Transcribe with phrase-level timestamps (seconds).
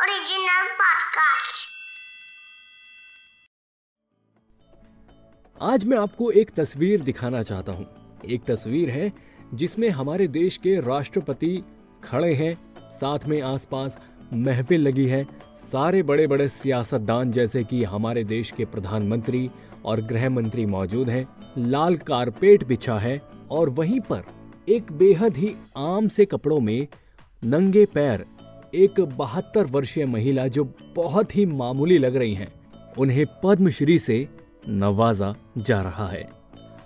[0.00, 1.62] Original podcast.
[5.62, 7.86] आज मैं आपको एक तस्वीर दिखाना चाहता हूँ
[8.24, 9.12] एक तस्वीर है
[9.54, 11.64] जिसमें हमारे देश के राष्ट्रपति
[12.04, 12.54] खड़े हैं,
[12.92, 13.98] साथ में आसपास
[14.32, 15.26] महफिल लगी है,
[15.56, 19.50] सारे बड़े बड़े सियासतदान जैसे कि हमारे देश के प्रधानमंत्री
[19.84, 21.26] और गृह मंत्री मौजूद हैं,
[21.58, 23.18] लाल कारपेट बिछा है
[23.50, 24.24] और वहीं पर
[24.68, 26.86] एक बेहद ही आम से कपड़ों में
[27.44, 28.35] नंगे पैर
[28.76, 30.64] एक बहत्तर वर्षीय महिला जो
[30.96, 32.52] बहुत ही मामूली लग रही हैं,
[32.98, 34.28] उन्हें पद्मश्री से
[34.68, 36.28] नवाजा जा रहा है।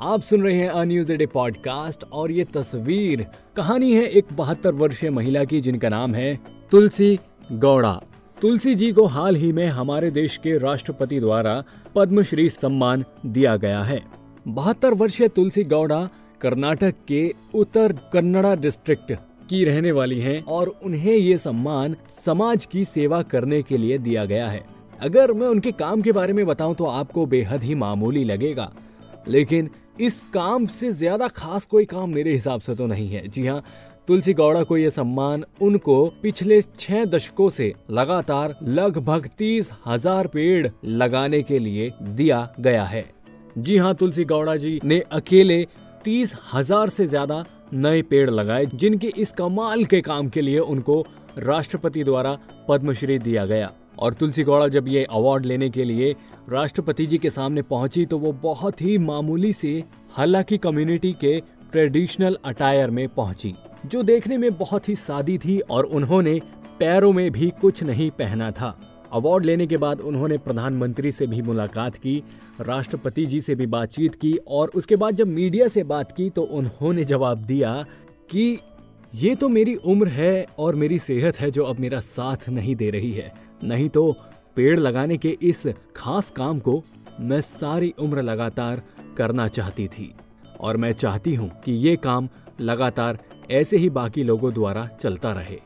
[0.00, 3.26] आप सुन रहे हैं अन्यूज डे पॉडकास्ट और ये तस्वीर
[3.56, 6.38] कहानी है एक बहत्तर वर्षीय महिला की जिनका नाम है
[6.70, 7.18] तुलसी
[7.52, 8.02] गौड़ा।
[8.40, 11.62] तुलसी जी को हाल ही में हमारे देश के राष्ट्रपति द्वारा
[11.94, 14.02] पद्मश्री सम्मान दिया गया है।
[14.48, 16.08] बहत्तर वर्षीय तुलसी गौड़ा
[16.40, 19.12] कर्नाटक के उत्तर कन्नड़ा डिस्ट्रिक्ट
[19.44, 24.24] की रहने वाली हैं और उन्हें ये सम्मान समाज की सेवा करने के लिए दिया
[24.24, 24.62] गया है।
[25.00, 28.70] अगर मैं उनके काम के बारे में बताऊँ तो आपको बेहद ही मामूली लगेगा।
[29.28, 29.70] लेकिन
[30.00, 33.62] इस काम से ज़्यादा खास कोई काम मेरे हिसाब से तो नहीं है। जी हाँ
[34.08, 40.68] तुलसी गौड़ा को यह सम्मान उनको पिछले छह दशकों से लगातार लगभग तीस हज़ार पेड़
[40.84, 43.04] लगाने के लिए दिया गया है।
[43.58, 45.66] जी हाँ तुलसी गौड़ा जी ने अकेले
[46.04, 51.04] तीस हज़ार से ज़्यादा नए पेड़ लगाए, जिनके इस कमाल के काम के लिए उनको
[51.38, 56.14] राष्ट्रपति द्वारा पद्मश्री दिया गया। और तुलसी गौड़ा जब ये अवार्ड लेने के लिए
[56.50, 61.38] राष्ट्रपति जी के सामने पहुँची तो वो बहुत ही मामूली से हालाँकि कम्युनिटी के
[61.72, 63.54] ट्रेडिशनल अटायर में पहुँची,
[63.86, 66.40] जो देखने में बहुत ही सादी थी और उन्होंने
[66.78, 68.76] पैरों में भी कुछ नहीं पहना था।
[69.14, 72.22] अवार्ड लेने के बाद उन्होंने प्रधानमंत्री से भी मुलाकात की,
[72.60, 76.42] राष्ट्रपति जी से भी बातचीत की और उसके बाद जब मीडिया से बात की तो
[76.42, 77.74] उन्होंने जवाब दिया
[78.30, 78.58] कि
[79.14, 82.90] ये तो मेरी उम्र है और मेरी सेहत है जो अब मेरा साथ नहीं दे
[82.90, 83.32] रही है।
[83.64, 84.16] नहीं तो
[84.56, 86.82] पेड़ लगाने के इस खास काम को
[87.20, 88.82] मैं सारी उम्र लगातार
[89.16, 90.12] करना चाहती थी
[90.60, 92.28] और मैं चाहती हूँ कि ये काम
[92.60, 93.18] लगातार
[93.50, 95.58] ऐसे ही बाकी लोगों द्वारा चलता रहे।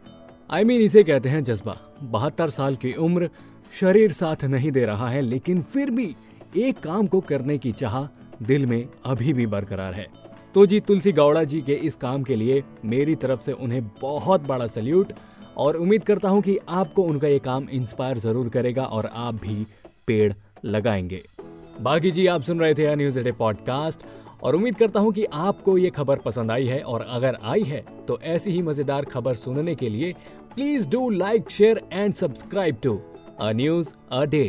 [0.50, 3.31] आई I मीन mean, इसे कहते हैं जज्बा। बहत्तर साल की उम्र
[3.81, 6.16] शरीर साथ नहीं दे रहा है लेकिन फिर भी
[6.56, 8.04] एक काम को करने की चाह
[8.44, 10.06] दिल में अभी भी बरकरार है।
[10.54, 14.41] तो जी तुलसी गौड़ा जी के इस काम के लिए मेरी तरफ़ से उन्हें बहुत
[14.41, 15.12] बड़ा सल्यूट
[15.56, 19.66] और उम्मीद करता हूँ कि आपको उनका ये काम इंस्पायर ज़रूर करेगा और आप भी
[20.06, 20.32] पेड़
[20.65, 21.22] लगाएँगे।
[21.80, 24.00] बाकी जी आप सुन रहे थे न्यूज़ डे पॉडकास्ट
[24.43, 27.84] और उम्मीद करता हूँ कि आपको ये खबर पसंद आई है और अगर आई है
[28.09, 30.12] तो ऐसी ही मज़ेदार खबर सुनने के लिए
[30.54, 33.00] please do like share and subscribe to
[33.41, 34.44] a news a day